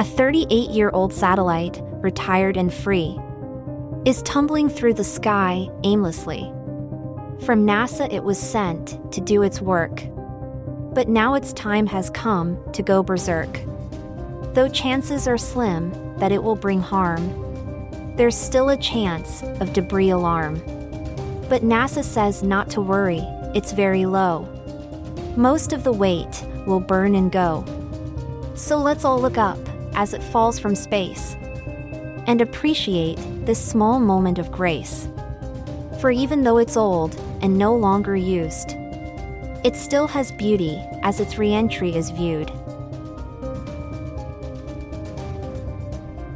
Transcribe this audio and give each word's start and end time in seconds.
A 0.00 0.02
38 0.02 0.70
year 0.70 0.88
old 0.94 1.12
satellite, 1.12 1.78
retired 2.00 2.56
and 2.56 2.72
free, 2.72 3.20
is 4.06 4.22
tumbling 4.22 4.70
through 4.70 4.94
the 4.94 5.04
sky 5.04 5.68
aimlessly. 5.84 6.50
From 7.44 7.66
NASA, 7.66 8.10
it 8.10 8.24
was 8.24 8.38
sent 8.38 9.12
to 9.12 9.20
do 9.20 9.42
its 9.42 9.60
work. 9.60 10.02
But 10.94 11.10
now 11.10 11.34
its 11.34 11.52
time 11.52 11.86
has 11.88 12.08
come 12.08 12.58
to 12.72 12.82
go 12.82 13.02
berserk. 13.02 13.60
Though 14.54 14.70
chances 14.70 15.28
are 15.28 15.36
slim 15.36 15.92
that 16.16 16.32
it 16.32 16.42
will 16.42 16.56
bring 16.56 16.80
harm, 16.80 18.16
there's 18.16 18.34
still 18.34 18.70
a 18.70 18.78
chance 18.78 19.42
of 19.60 19.74
debris 19.74 20.08
alarm. 20.08 20.60
But 21.50 21.60
NASA 21.60 22.02
says 22.02 22.42
not 22.42 22.70
to 22.70 22.80
worry, 22.80 23.20
it's 23.54 23.72
very 23.72 24.06
low. 24.06 24.48
Most 25.36 25.74
of 25.74 25.84
the 25.84 25.92
weight 25.92 26.42
will 26.66 26.80
burn 26.80 27.14
and 27.14 27.30
go. 27.30 27.66
So 28.54 28.78
let's 28.78 29.04
all 29.04 29.20
look 29.20 29.36
up 29.36 29.58
as 30.00 30.14
it 30.14 30.22
falls 30.22 30.58
from 30.58 30.74
space 30.74 31.36
and 32.26 32.40
appreciate 32.40 33.18
this 33.44 33.62
small 33.62 34.00
moment 34.00 34.38
of 34.38 34.50
grace. 34.50 35.06
For 36.00 36.10
even 36.10 36.42
though 36.42 36.56
it's 36.56 36.74
old 36.74 37.20
and 37.42 37.58
no 37.58 37.76
longer 37.76 38.16
used, 38.16 38.76
it 39.62 39.76
still 39.76 40.06
has 40.06 40.32
beauty 40.32 40.82
as 41.02 41.20
its 41.20 41.36
reentry 41.36 41.94
is 41.94 42.08
viewed. 42.08 42.50